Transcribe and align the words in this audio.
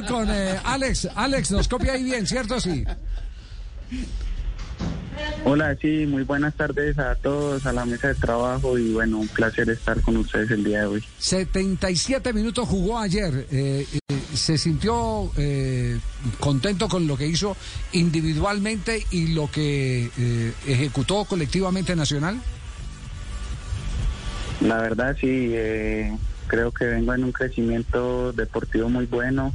comunico 0.00 0.14
con 0.14 0.30
eh, 0.30 0.58
Alex. 0.64 1.08
Alex, 1.14 1.50
nos 1.50 1.68
copia 1.68 1.92
ahí 1.92 2.02
bien, 2.02 2.26
¿cierto? 2.26 2.60
Sí. 2.60 2.84
Hola, 5.44 5.76
sí, 5.80 6.06
muy 6.06 6.22
buenas 6.24 6.54
tardes 6.54 6.98
a 6.98 7.14
todos, 7.14 7.66
a 7.66 7.72
la 7.72 7.84
mesa 7.84 8.08
de 8.08 8.14
trabajo 8.14 8.78
y 8.78 8.92
bueno, 8.92 9.18
un 9.18 9.28
placer 9.28 9.68
estar 9.70 10.00
con 10.00 10.16
ustedes 10.16 10.50
el 10.50 10.64
día 10.64 10.80
de 10.80 10.86
hoy. 10.86 11.04
77 11.18 12.32
minutos 12.32 12.68
jugó 12.68 12.98
ayer. 12.98 13.46
Eh, 13.50 13.86
eh, 13.92 14.18
¿Se 14.34 14.58
sintió 14.58 15.30
eh, 15.36 15.98
contento 16.40 16.88
con 16.88 17.06
lo 17.06 17.16
que 17.16 17.26
hizo 17.26 17.56
individualmente 17.92 19.06
y 19.10 19.28
lo 19.28 19.50
que 19.50 20.10
ejecutó 20.66 21.24
colectivamente 21.24 21.94
Nacional? 21.94 22.40
La 24.60 24.78
verdad 24.78 25.16
sí, 25.20 25.50
eh, 25.52 26.16
creo 26.46 26.70
que 26.70 26.86
vengo 26.86 27.14
en 27.14 27.24
un 27.24 27.32
crecimiento 27.32 28.32
deportivo 28.32 28.88
muy 28.88 29.06
bueno, 29.06 29.52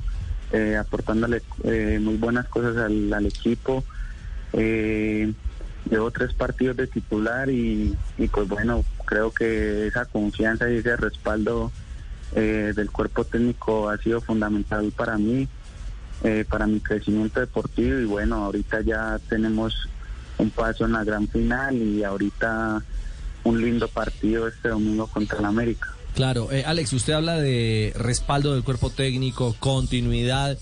eh, 0.52 0.78
aportándole 0.78 1.42
eh, 1.64 2.00
muy 2.02 2.18
buenas 2.18 2.48
cosas 2.48 2.78
al, 2.78 3.14
al 3.14 3.26
equipo. 3.26 3.84
Eh, 4.54 5.32
llevo 5.90 6.12
tres 6.12 6.34
partidos 6.34 6.78
de 6.78 6.88
titular 6.88 7.50
y, 7.50 7.96
y 8.18 8.28
pues 8.28 8.48
bueno, 8.48 8.84
creo 9.06 9.32
que 9.32 9.88
esa 9.88 10.06
confianza 10.06 10.70
y 10.70 10.78
ese 10.78 10.96
respaldo 10.96 11.72
eh, 12.36 12.74
del 12.76 12.92
cuerpo 12.92 13.24
técnico 13.24 13.90
ha 13.90 13.98
sido 13.98 14.22
fundamental 14.22 14.92
para 14.96 15.18
mí, 15.18 15.48
eh, 16.24 16.46
para 16.48 16.68
mi 16.68 16.80
crecimiento 16.80 17.40
deportivo 17.40 18.00
y 18.00 18.06
bueno, 18.06 18.46
ahorita 18.46 18.82
ya 18.82 19.20
tenemos 19.30 19.88
un 20.38 20.50
paso 20.52 20.86
en 20.86 20.94
la 20.94 21.04
gran 21.04 21.28
final 21.28 21.76
y 21.76 22.04
ahorita 22.04 22.82
un 23.50 23.62
lindo 23.62 23.88
partido 23.88 24.48
este 24.48 24.70
domingo 24.70 25.08
contra 25.08 25.40
el 25.40 25.46
América. 25.46 25.94
Claro, 26.16 26.52
eh, 26.52 26.64
Alex, 26.66 26.94
usted 26.94 27.14
habla 27.14 27.38
de 27.40 27.94
respaldo 27.96 28.54
del 28.54 28.64
cuerpo 28.64 28.90
técnico, 28.90 29.56
continuidad. 29.60 30.58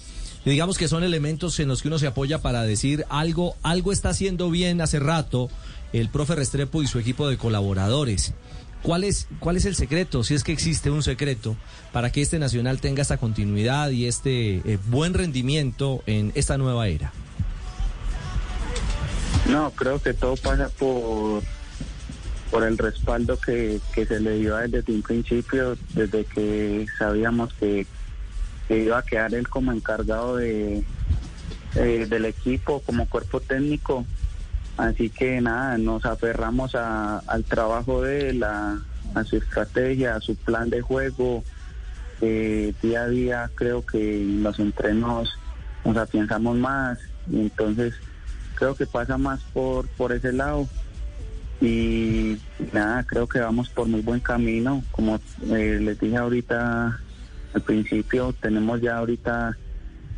digamos 0.45 0.77
que 0.77 0.87
son 0.87 1.03
elementos 1.03 1.59
en 1.59 1.67
los 1.67 1.81
que 1.81 1.87
uno 1.89 1.99
se 1.99 2.07
apoya 2.07 2.41
para 2.41 2.63
decir 2.63 3.05
algo, 3.09 3.55
algo 3.63 3.91
está 3.91 4.09
haciendo 4.09 4.49
bien 4.49 4.81
hace 4.81 4.99
rato 4.99 5.49
el 5.93 6.09
profe 6.09 6.35
Restrepo 6.35 6.83
y 6.83 6.87
su 6.87 6.99
equipo 6.99 7.27
de 7.27 7.37
colaboradores. 7.37 8.33
¿Cuál 8.83 9.03
es, 9.03 9.27
¿Cuál 9.39 9.57
es 9.57 9.65
el 9.65 9.75
secreto, 9.75 10.23
si 10.23 10.35
es 10.35 10.43
que 10.43 10.51
existe 10.51 10.91
un 10.91 11.03
secreto, 11.03 11.57
para 11.91 12.11
que 12.11 12.21
este 12.21 12.39
Nacional 12.39 12.79
tenga 12.79 13.01
esta 13.01 13.17
continuidad 13.17 13.89
y 13.89 14.05
este 14.05 14.57
eh, 14.57 14.79
buen 14.87 15.13
rendimiento 15.13 16.03
en 16.05 16.31
esta 16.35 16.57
nueva 16.57 16.87
era? 16.87 17.11
No, 19.49 19.71
creo 19.71 19.99
que 20.01 20.13
todo 20.13 20.35
pasa 20.35 20.69
por, 20.77 21.41
por 22.49 22.63
el 22.63 22.77
respaldo 22.77 23.37
que, 23.37 23.79
que 23.93 24.05
se 24.05 24.19
le 24.19 24.37
dio 24.39 24.55
desde 24.57 24.93
un 24.93 25.01
principio, 25.01 25.77
desde 25.93 26.25
que 26.25 26.85
sabíamos 26.97 27.53
que, 27.53 27.85
que 28.67 28.83
iba 28.83 28.99
a 28.99 29.03
quedar 29.05 29.33
él 29.33 29.47
como 29.47 29.71
encargado 29.71 30.37
de, 30.37 30.83
eh, 31.75 32.05
del 32.09 32.25
equipo, 32.25 32.81
como 32.81 33.07
cuerpo 33.07 33.39
técnico. 33.39 34.05
Así 34.77 35.09
que 35.09 35.41
nada, 35.41 35.77
nos 35.77 36.05
aferramos 36.05 36.75
a- 36.75 37.19
al 37.27 37.43
trabajo 37.43 38.01
de 38.03 38.29
él, 38.29 38.43
a, 38.43 38.79
a 39.15 39.23
su 39.23 39.37
estrategia, 39.37 40.15
a 40.15 40.21
su 40.21 40.35
plan 40.35 40.69
de 40.69 40.81
juego. 40.81 41.43
Eh, 42.21 42.73
día 42.81 43.03
a 43.03 43.07
día 43.09 43.51
creo 43.55 43.85
que 43.85 44.21
en 44.21 44.41
los 44.43 44.57
entrenos 44.59 45.29
nos 45.85 45.97
afianzamos 45.97 46.57
más 46.57 46.97
y 47.29 47.41
entonces 47.41 47.93
creo 48.55 48.75
que 48.75 48.85
pasa 48.87 49.17
más 49.17 49.39
por, 49.53 49.87
por 49.89 50.11
ese 50.13 50.31
lado. 50.31 50.67
Y 51.59 52.37
nada, 52.71 53.03
creo 53.03 53.27
que 53.27 53.39
vamos 53.39 53.69
por 53.69 53.87
muy 53.87 54.01
buen 54.01 54.19
camino. 54.19 54.83
Como 54.91 55.19
eh, 55.49 55.79
les 55.81 55.99
dije 55.99 56.17
ahorita 56.17 56.99
al 57.53 57.61
principio, 57.61 58.33
tenemos 58.39 58.81
ya 58.81 58.97
ahorita 58.97 59.57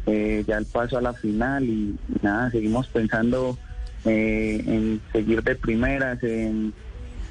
eh, 0.05 0.43
ya 0.47 0.57
el 0.57 0.65
paso 0.65 0.97
a 0.97 1.01
la 1.01 1.13
final 1.13 1.63
y, 1.63 1.95
nada, 2.21 2.49
seguimos 2.49 2.87
pensando 2.87 3.57
eh, 4.05 4.63
en 4.65 5.01
seguir 5.11 5.43
de 5.43 5.55
primeras, 5.55 6.23
en 6.23 6.73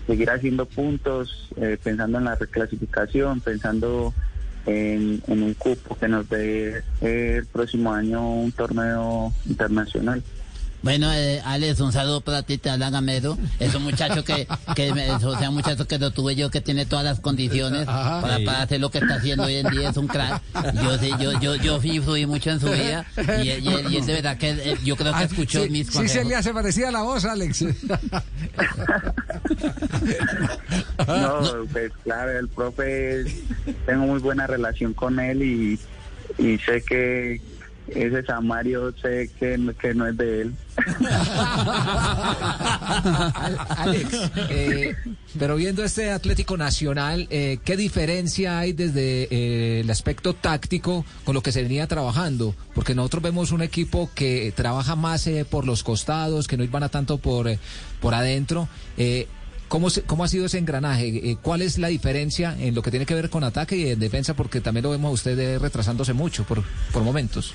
seguir 0.07 0.31
haciendo 0.31 0.67
puntos, 0.67 1.49
eh, 1.57 1.77
pensando 1.83 2.19
en 2.19 2.25
la 2.25 2.37
reclasificación, 2.37 3.41
pensando 3.41 4.15
en, 4.67 5.21
en 5.27 5.43
un 5.43 5.55
cupo 5.55 5.97
que 5.99 6.09
nos 6.09 6.29
dé 6.29 6.83
el 7.01 7.47
próximo 7.47 7.93
año 7.93 8.31
un 8.31 8.53
torneo 8.53 9.33
internacional. 9.47 10.23
Bueno, 10.81 11.13
eh, 11.13 11.43
Alex, 11.45 11.81
un 11.81 11.93
saludo 11.93 12.21
para 12.21 12.43
ti, 12.45 12.57
te 12.57 12.71
habla 12.71 12.89
Gamero. 12.91 13.37
Es 13.59 13.75
un 13.75 13.83
muchacho 13.83 14.23
que, 14.25 14.47
que 14.77 14.93
me- 14.95 15.11
o 15.11 15.37
sea, 15.39 15.49
un 15.49 15.57
muchacho 15.57 15.87
que 15.89 15.99
lo 15.99 16.13
tuve 16.13 16.37
yo, 16.37 16.51
que 16.51 16.61
tiene 16.61 16.87
todas 16.87 17.05
las 17.05 17.19
condiciones 17.21 17.85
para, 17.87 18.37
Sí. 18.39 18.45
para 18.45 18.63
hacer 18.63 18.81
lo 18.81 18.89
que 18.91 18.99
está 18.99 19.17
haciendo 19.17 19.45
hoy 19.45 19.57
en 19.57 19.69
día, 19.71 19.91
es 19.91 19.97
un 19.97 20.07
crack. 20.07 20.41
Yo 20.83 20.97
sí, 20.99 21.11
yo, 21.19 21.39
yo, 21.41 21.57
yo 21.57 21.81
sí 21.81 21.97
influí 21.97 22.27
mucho 22.27 22.51
en 22.51 22.61
su 22.61 22.71
vida 22.71 23.05
y, 23.43 23.49
y, 23.49 23.97
él 23.97 24.07
de 24.07 24.13
verdad 24.13 24.37
que 24.39 24.51
eh, 24.51 24.77
yo 24.85 24.95
creo 24.97 25.13
que 25.13 25.19
Ah, 25.19 25.25
escuchó 25.25 25.65
sí, 25.65 25.71
mis 25.71 25.89
sí 25.89 25.93
consejos. 25.95 26.23
se 26.23 26.29
le 26.29 26.37
hace 26.37 26.53
parecida 26.55 26.91
la 26.93 27.03
voz, 27.03 27.25
Alex. 27.25 27.65
No, 31.07 31.41
pues 31.73 31.93
claro, 32.05 32.39
el 32.39 32.49
profe, 32.49 33.25
tengo 33.87 34.07
muy 34.07 34.21
buena 34.21 34.47
relación 34.47 34.93
con 34.95 35.19
él 35.21 35.43
y, 35.43 35.79
y 36.43 36.59
sé 36.59 36.83
que 36.83 37.41
ese 37.95 38.23
Samario, 38.25 38.93
sé 39.01 39.31
que, 39.39 39.59
que 39.81 39.95
no 39.95 40.07
es 40.07 40.17
de 40.17 40.41
él. 40.43 40.55
Al- 43.35 43.59
Alex, 43.79 44.31
eh, 44.51 44.95
pero 45.39 45.57
viendo 45.57 45.85
este 45.85 46.11
Atlético 46.11 46.57
Nacional, 46.57 47.27
eh, 47.31 47.59
¿qué 47.65 47.77
diferencia 47.77 48.59
hay 48.59 48.73
desde 48.73 49.29
eh, 49.31 49.81
el 49.81 49.91
aspecto 49.91 50.35
táctico 50.35 51.05
con 51.25 51.35
lo 51.35 51.43
que 51.43 51.53
se 51.53 51.63
venía 51.63 51.87
trabajando? 51.87 52.55
Porque 52.75 52.95
nosotros 52.95 53.23
vemos 53.23 53.53
un 53.53 53.63
equipo 53.63 54.11
que 54.15 54.53
trabaja 54.55 54.97
más 54.97 55.27
eh, 55.27 55.45
por 55.49 55.67
los 55.67 55.83
costados, 55.83 56.47
que 56.47 56.57
no 56.57 56.65
iban 56.65 56.89
tanto 56.91 57.19
por, 57.19 57.49
por 58.01 58.15
adentro. 58.15 58.69
¿Cómo, 59.69 59.89
¿Cómo 60.07 60.25
ha 60.25 60.29
sido 60.29 60.47
ese 60.47 60.57
engranaje? 60.57 61.37
¿Cuál 61.43 61.61
es 61.61 61.77
la 61.77 61.89
diferencia 61.89 62.57
en 62.59 62.75
lo 62.75 62.81
que 62.81 62.91
tiene 62.91 63.05
que 63.05 63.15
ver 63.15 63.29
con 63.29 63.45
ataque 63.45 63.77
y 63.77 63.89
en 63.91 63.99
defensa? 64.01 64.33
Porque 64.35 64.63
también 64.63 64.85
lo 64.85 64.91
vemos 64.91 65.11
a 65.11 65.13
usted 65.13 65.59
retrasándose 65.61 66.15
mucho 66.15 66.45
por, 66.45 66.63
por 66.91 67.03
momentos. 67.03 67.53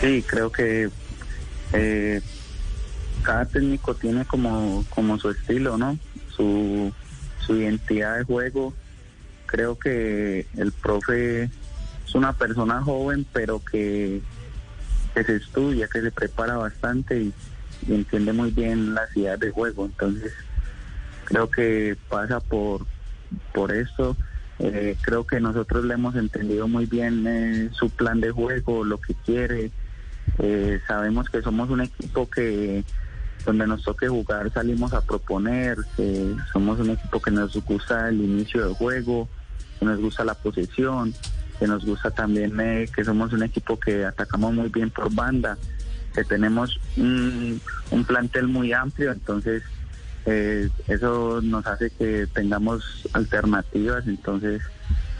Sí, 0.00 0.22
creo 0.22 0.50
que 0.50 0.90
eh, 1.72 2.20
cada 3.22 3.44
técnico 3.46 3.94
tiene 3.94 4.24
como, 4.24 4.84
como 4.90 5.18
su 5.18 5.30
estilo, 5.30 5.76
¿no? 5.76 5.98
Su, 6.36 6.92
su 7.44 7.56
identidad 7.56 8.18
de 8.18 8.24
juego. 8.24 8.74
Creo 9.46 9.76
que 9.78 10.46
el 10.56 10.72
profe 10.72 11.44
es 11.44 12.14
una 12.14 12.32
persona 12.32 12.82
joven, 12.82 13.26
pero 13.32 13.60
que, 13.64 14.20
que 15.14 15.24
se 15.24 15.36
estudia, 15.36 15.88
que 15.88 16.00
se 16.00 16.10
prepara 16.12 16.56
bastante 16.56 17.20
y, 17.20 17.34
entiende 17.88 18.32
muy 18.32 18.50
bien 18.50 18.94
las 18.94 19.16
ideas 19.16 19.38
de 19.40 19.50
juego. 19.50 19.86
Entonces, 19.86 20.32
creo 21.24 21.50
que 21.50 21.96
pasa 22.08 22.40
por, 22.40 22.86
por 23.52 23.72
esto. 23.72 24.16
Eh, 24.58 24.96
creo 25.02 25.24
que 25.24 25.40
nosotros 25.40 25.84
le 25.84 25.94
hemos 25.94 26.16
entendido 26.16 26.66
muy 26.66 26.86
bien 26.86 27.24
eh, 27.26 27.70
su 27.72 27.90
plan 27.90 28.20
de 28.20 28.30
juego, 28.30 28.84
lo 28.84 29.00
que 29.00 29.14
quiere. 29.14 29.70
Eh, 30.38 30.80
sabemos 30.86 31.28
que 31.28 31.42
somos 31.42 31.70
un 31.70 31.80
equipo 31.80 32.28
que 32.28 32.84
donde 33.44 33.66
nos 33.66 33.82
toque 33.82 34.08
jugar 34.08 34.52
salimos 34.52 34.92
a 34.92 35.00
proponer, 35.00 35.78
somos 36.52 36.78
un 36.80 36.90
equipo 36.90 37.20
que 37.20 37.30
nos 37.30 37.54
gusta 37.64 38.08
el 38.08 38.20
inicio 38.20 38.64
del 38.64 38.74
juego, 38.74 39.28
que 39.78 39.86
nos 39.86 40.00
gusta 40.00 40.24
la 40.24 40.34
posesión, 40.34 41.14
que 41.58 41.66
nos 41.66 41.84
gusta 41.84 42.10
también 42.10 42.58
eh, 42.60 42.88
que 42.94 43.04
somos 43.04 43.32
un 43.32 43.42
equipo 43.42 43.78
que 43.78 44.04
atacamos 44.04 44.52
muy 44.54 44.68
bien 44.68 44.90
por 44.90 45.12
banda, 45.14 45.56
que 46.14 46.24
tenemos 46.24 46.78
un, 46.96 47.60
un 47.90 48.04
plantel 48.04 48.48
muy 48.48 48.72
amplio, 48.72 49.12
entonces 49.12 49.62
eh, 50.26 50.68
eso 50.88 51.40
nos 51.42 51.66
hace 51.66 51.90
que 51.90 52.26
tengamos 52.26 53.08
alternativas, 53.12 54.06
entonces 54.06 54.62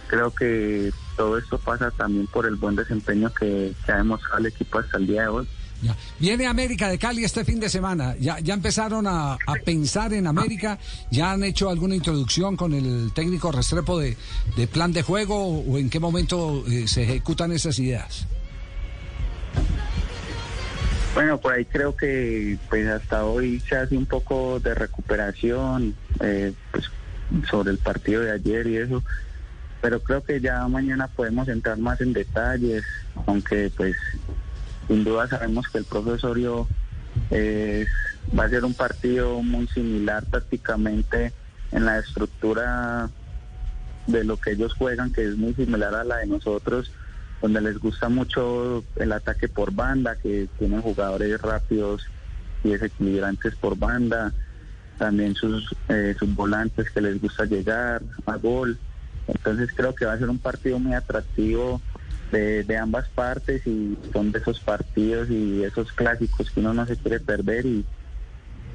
creo 0.08 0.34
que 0.34 0.90
todo 1.16 1.38
esto 1.38 1.58
pasa 1.58 1.90
también 1.92 2.26
por 2.26 2.46
el 2.46 2.56
buen 2.56 2.74
desempeño 2.74 3.32
que, 3.32 3.72
que 3.84 3.92
ha 3.92 3.98
demostrado 3.98 4.38
el 4.38 4.46
equipo 4.46 4.78
hasta 4.78 4.98
el 4.98 5.06
día 5.06 5.22
de 5.22 5.28
hoy. 5.28 5.48
Ya. 5.80 5.96
Viene 6.18 6.46
América 6.48 6.88
de 6.88 6.98
Cali 6.98 7.22
este 7.22 7.44
fin 7.44 7.60
de 7.60 7.68
semana. 7.68 8.16
¿Ya, 8.18 8.40
ya 8.40 8.54
empezaron 8.54 9.06
a, 9.06 9.34
a 9.34 9.54
pensar 9.64 10.12
en 10.12 10.26
América? 10.26 10.76
¿Ya 11.12 11.30
han 11.30 11.44
hecho 11.44 11.70
alguna 11.70 11.94
introducción 11.94 12.56
con 12.56 12.72
el 12.72 13.12
técnico 13.14 13.52
Restrepo 13.52 14.00
de, 14.00 14.16
de 14.56 14.66
plan 14.66 14.92
de 14.92 15.02
juego 15.02 15.60
o 15.60 15.78
en 15.78 15.88
qué 15.88 16.00
momento 16.00 16.64
eh, 16.68 16.88
se 16.88 17.04
ejecutan 17.04 17.52
esas 17.52 17.78
ideas? 17.78 18.26
Bueno, 21.14 21.40
por 21.40 21.52
ahí 21.52 21.64
creo 21.64 21.96
que 21.96 22.58
pues 22.68 22.86
hasta 22.88 23.24
hoy 23.24 23.60
se 23.60 23.76
hace 23.76 23.96
un 23.96 24.06
poco 24.06 24.60
de 24.60 24.74
recuperación 24.74 25.94
eh, 26.20 26.52
pues, 26.70 26.84
sobre 27.50 27.70
el 27.70 27.78
partido 27.78 28.22
de 28.22 28.32
ayer 28.32 28.66
y 28.66 28.76
eso, 28.76 29.02
pero 29.80 30.00
creo 30.00 30.22
que 30.22 30.40
ya 30.40 30.66
mañana 30.68 31.08
podemos 31.08 31.48
entrar 31.48 31.78
más 31.78 32.00
en 32.00 32.12
detalles, 32.12 32.84
aunque 33.26 33.70
pues 33.76 33.96
sin 34.86 35.04
duda 35.04 35.28
sabemos 35.28 35.68
que 35.68 35.78
el 35.78 35.84
profesorio 35.84 36.66
eh, 37.30 37.86
va 38.36 38.44
a 38.44 38.48
ser 38.48 38.64
un 38.64 38.74
partido 38.74 39.42
muy 39.42 39.66
similar 39.68 40.24
prácticamente 40.26 41.32
en 41.72 41.84
la 41.84 41.98
estructura 41.98 43.10
de 44.06 44.24
lo 44.24 44.38
que 44.38 44.52
ellos 44.52 44.74
juegan, 44.74 45.12
que 45.12 45.24
es 45.28 45.36
muy 45.36 45.54
similar 45.54 45.94
a 45.94 46.04
la 46.04 46.16
de 46.18 46.26
nosotros, 46.26 46.90
donde 47.42 47.60
les 47.60 47.78
gusta 47.78 48.08
mucho 48.08 48.82
el 48.96 49.12
ataque 49.12 49.48
por 49.48 49.72
banda, 49.72 50.16
que 50.16 50.48
tienen 50.58 50.82
jugadores 50.82 51.40
rápidos 51.40 52.02
y 52.64 52.70
desequilibrantes 52.70 53.54
por 53.56 53.78
banda, 53.78 54.32
también 54.98 55.34
sus, 55.34 55.74
eh, 55.88 56.16
sus 56.18 56.34
volantes 56.34 56.90
que 56.90 57.00
les 57.00 57.20
gusta 57.20 57.44
llegar 57.44 58.02
a 58.26 58.36
gol. 58.36 58.78
Entonces 59.28 59.70
creo 59.74 59.94
que 59.94 60.06
va 60.06 60.14
a 60.14 60.18
ser 60.18 60.28
un 60.28 60.38
partido 60.38 60.78
muy 60.78 60.94
atractivo 60.94 61.80
de, 62.32 62.64
de 62.64 62.76
ambas 62.76 63.08
partes 63.08 63.66
y 63.66 63.96
son 64.12 64.32
de 64.32 64.38
esos 64.38 64.60
partidos 64.60 65.30
y 65.30 65.62
esos 65.62 65.92
clásicos 65.92 66.50
que 66.50 66.60
uno 66.60 66.74
no 66.74 66.86
se 66.86 66.96
quiere 66.96 67.20
perder 67.20 67.66
y, 67.66 67.84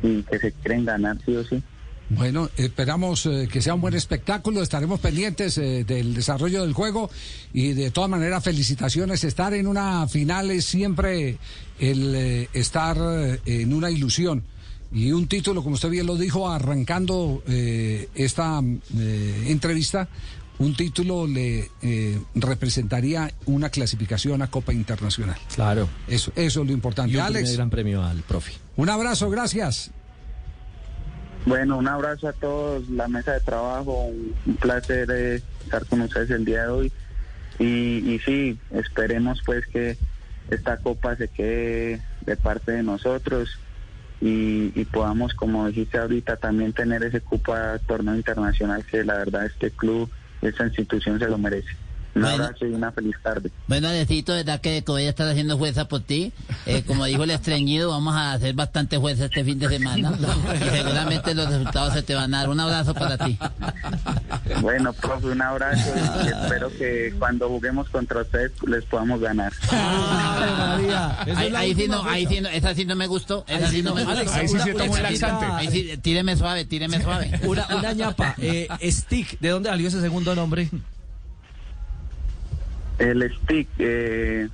que 0.01 0.37
se 0.37 0.51
quieren 0.51 0.83
ganar 0.83 1.17
sí 1.25 1.33
o 1.33 1.45
sí. 1.45 1.63
Bueno, 2.09 2.49
esperamos 2.57 3.25
eh, 3.25 3.47
que 3.49 3.61
sea 3.61 3.73
un 3.73 3.79
buen 3.79 3.93
espectáculo, 3.93 4.61
estaremos 4.61 4.99
pendientes 4.99 5.57
eh, 5.57 5.85
del 5.85 6.13
desarrollo 6.13 6.63
del 6.63 6.73
juego 6.73 7.09
y 7.53 7.71
de 7.71 7.89
todas 7.89 8.09
maneras 8.09 8.43
felicitaciones. 8.43 9.23
Estar 9.23 9.53
en 9.53 9.65
una 9.65 10.05
final 10.09 10.51
es 10.51 10.65
siempre 10.65 11.37
el 11.79 12.15
eh, 12.15 12.49
estar 12.51 12.97
en 13.45 13.73
una 13.73 13.89
ilusión 13.89 14.43
y 14.91 15.13
un 15.13 15.27
título, 15.27 15.63
como 15.63 15.75
usted 15.75 15.89
bien 15.89 16.05
lo 16.05 16.17
dijo, 16.17 16.49
arrancando 16.49 17.41
esta 17.47 18.61
entrevista, 19.47 20.07
un 20.59 20.75
título 20.75 21.27
le 21.27 21.69
eh, 21.81 22.21
representaría 22.35 23.31
una 23.45 23.69
clasificación 23.69 24.41
a 24.41 24.49
Copa 24.49 24.73
Internacional. 24.73 25.37
Claro. 25.53 25.89
Eso, 26.07 26.31
eso 26.35 26.61
es 26.61 26.67
lo 26.67 26.73
importante. 26.73 27.11
Y 27.13 27.17
un 27.17 27.21
Alex, 27.23 27.55
gran 27.55 27.69
premio 27.69 28.03
al 28.03 28.21
profe. 28.21 28.53
un 28.75 28.89
abrazo, 28.89 29.29
gracias. 29.29 29.91
Bueno, 31.45 31.77
un 31.77 31.87
abrazo 31.87 32.29
a 32.29 32.33
todos, 32.33 32.89
la 32.89 33.07
mesa 33.07 33.33
de 33.33 33.41
trabajo, 33.41 34.05
un, 34.05 34.33
un 34.45 34.55
placer 34.55 35.09
eh, 35.11 35.41
estar 35.63 35.85
con 35.85 36.01
ustedes 36.01 36.29
el 36.29 36.45
día 36.45 36.63
de 36.63 36.67
hoy. 36.69 36.91
Y, 37.59 38.13
y 38.13 38.19
sí, 38.25 38.57
esperemos 38.71 39.41
pues 39.45 39.65
que 39.67 39.97
esta 40.49 40.77
copa 40.77 41.15
se 41.15 41.27
quede 41.27 42.01
de 42.25 42.37
parte 42.37 42.71
de 42.71 42.83
nosotros 42.83 43.59
y, 44.21 44.71
y 44.79 44.85
podamos, 44.85 45.33
como 45.33 45.67
dijiste 45.67 45.97
ahorita, 45.97 46.37
también 46.37 46.71
tener 46.73 47.03
ese 47.03 47.19
Copa 47.21 47.77
Torneo 47.85 48.15
Internacional 48.15 48.85
que 48.85 49.03
la 49.03 49.15
verdad 49.15 49.45
este 49.45 49.71
club, 49.71 50.09
esta 50.45 50.65
institución 50.65 51.19
se 51.19 51.27
lo 51.27 51.37
merece. 51.37 51.69
Un 52.15 52.21
Bueno. 52.21 52.43
abrazo 52.43 52.65
y 52.67 52.73
una 52.73 52.91
feliz 52.91 53.15
tarde. 53.23 53.49
Bueno, 53.67 53.87
Alecito, 53.87 54.33
¿verdad 54.33 54.61
que, 54.61 54.83
voy 54.85 55.03
a 55.05 55.09
estar 55.09 55.27
haciendo 55.27 55.57
fuerza 55.57 55.87
por 55.87 56.01
ti? 56.01 56.31
Eh, 56.67 56.83
como 56.85 57.05
dijo 57.05 57.23
el 57.23 57.31
estreñido, 57.31 57.89
vamos 57.89 58.15
a 58.15 58.33
hacer 58.33 58.53
bastante 58.53 58.99
fuerza 58.99 59.25
este 59.25 59.43
fin 59.43 59.57
de 59.59 59.67
semana. 59.69 60.13
Y 60.53 60.69
seguramente 60.69 61.33
los 61.33 61.49
resultados 61.49 61.93
se 61.93 62.03
te 62.03 62.13
van 62.13 62.33
a 62.35 62.39
dar. 62.39 62.49
Un 62.49 62.59
abrazo 62.59 62.93
para 62.93 63.17
ti. 63.17 63.37
Bueno, 64.61 64.93
profe, 64.93 65.27
un 65.27 65.41
abrazo 65.41 65.91
y 66.23 66.27
espero 66.27 66.69
que 66.69 67.13
cuando 67.17 67.49
juguemos 67.49 67.89
contra 67.89 68.21
ustedes 68.21 68.51
les 68.67 68.85
podamos 68.85 69.19
ganar. 69.19 69.51
Ahí, 71.35 71.53
ahí 71.55 71.75
sí 71.75 71.87
no, 71.87 72.03
ahí 72.03 72.27
sí 72.27 72.41
no, 72.41 72.49
esa 72.49 72.75
sí 72.75 72.85
no 72.85 72.95
me 72.95 73.07
gustó. 73.07 73.43
Esa 73.47 73.67
sí 73.69 73.81
no 73.81 73.95
me 73.95 74.03
gustó. 74.03 74.33
Ahí 74.33 74.47
sí 74.47 74.55
un 74.55 74.81
una 74.81 75.01
laxante. 75.01 75.45
Ahí 75.45 75.67
sí, 75.69 75.97
tíreme 76.01 76.35
suave, 76.35 76.65
tíreme 76.65 77.01
suave. 77.01 77.39
Una, 77.43 77.67
una 77.75 77.93
ñapa. 77.93 78.35
Eh, 78.37 78.67
Stick, 78.83 79.39
¿de 79.39 79.49
dónde 79.49 79.69
salió 79.69 79.87
ese 79.87 80.01
segundo 80.01 80.35
nombre? 80.35 80.69
El 82.99 83.31
stick, 83.41 83.67
eh, 83.79 84.47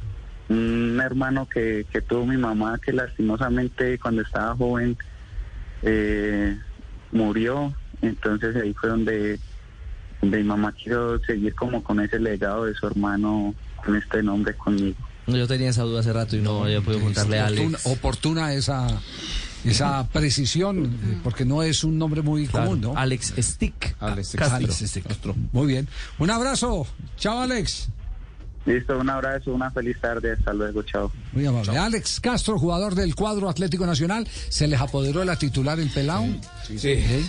un 0.50 1.00
hermano 1.04 1.48
que, 1.48 1.86
que 1.92 2.02
tuvo 2.02 2.26
mi 2.26 2.38
mamá 2.38 2.80
que 2.84 2.92
lastimosamente 2.94 4.00
cuando 4.00 4.22
estaba 4.22 4.56
joven 4.56 4.98
eh, 5.84 6.58
murió, 7.12 7.74
entonces 8.02 8.56
ahí 8.56 8.74
fue 8.74 8.90
donde, 8.90 9.40
donde 10.22 10.38
mi 10.38 10.44
mamá 10.44 10.74
quiso 10.74 11.20
seguir 11.20 11.54
como 11.56 11.84
con 11.84 12.00
ese 12.00 12.20
legado 12.20 12.66
de 12.66 12.74
su 12.74 12.88
hermano 12.88 13.54
con 13.86 13.96
este 13.96 14.24
nombre 14.24 14.54
conmigo. 14.56 14.98
Yo 15.28 15.48
tenía 15.48 15.70
esa 15.70 15.84
duda 15.84 16.00
hace 16.00 16.12
rato 16.12 16.36
y 16.36 16.42
no 16.42 16.64
había 16.64 16.82
podido 16.82 17.04
contarle 17.04 17.40
a 17.40 17.46
oportuna, 17.46 17.68
Alex. 17.78 17.86
oportuna 17.86 18.54
esa, 18.54 18.88
esa 19.64 20.08
precisión, 20.10 20.90
porque 21.24 21.46
no 21.46 21.62
es 21.62 21.84
un 21.84 22.00
nombre 22.00 22.24
muy 22.24 22.48
Claro, 22.48 22.66
común, 22.70 22.82
¿no? 22.82 22.94
Alex 22.98 23.36
Stick. 23.38 23.96
Alex 24.00 24.34
Castro. 24.36 24.58
Alex 24.58 24.74
Stick. 24.88 25.06
Muy 25.52 25.68
bien. 25.68 25.88
Un 26.18 26.32
abrazo. 26.32 26.88
Chao, 27.18 27.42
Alex. 27.42 27.90
Listo, 28.66 28.98
un 29.00 29.10
abrazo, 29.10 29.54
una 29.54 29.72
feliz 29.72 29.98
tarde, 30.00 30.34
hasta 30.34 30.54
luego, 30.54 30.84
chao. 30.84 31.12
Muy 31.32 31.46
amable. 31.46 31.78
Alex 31.78 32.20
Castro, 32.20 32.60
jugador 32.60 32.94
del 32.94 33.16
cuadro 33.16 33.50
Atlético 33.50 33.86
Nacional, 33.86 34.28
se 34.50 34.68
les 34.68 34.80
apoderó 34.80 35.22
de 35.22 35.26
la 35.26 35.38
titular 35.38 35.80
el 35.80 35.90
pelao. 35.90 36.28
Sí. 36.68 36.90
¿Eh? 36.90 37.26